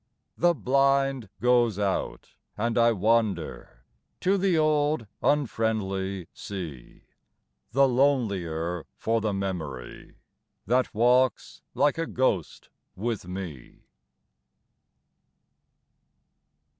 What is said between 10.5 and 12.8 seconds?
That walks like a ghost